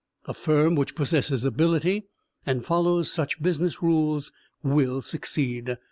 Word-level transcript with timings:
A 0.25 0.33
firm 0.33 0.73
which 0.73 0.95
possesses 0.95 1.45
ability, 1.45 2.07
and 2.43 2.65
follows 2.65 3.11
such 3.11 3.39
business 3.39 3.83
rules, 3.83 4.31
will 4.63 5.03
succeed. 5.03 5.77